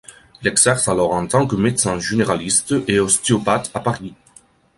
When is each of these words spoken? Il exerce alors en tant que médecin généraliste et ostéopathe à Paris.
Il 0.41 0.47
exerce 0.47 0.87
alors 0.87 1.13
en 1.13 1.27
tant 1.27 1.45
que 1.45 1.55
médecin 1.55 1.99
généraliste 1.99 2.73
et 2.87 2.99
ostéopathe 2.99 3.69
à 3.75 3.79
Paris. 3.81 4.15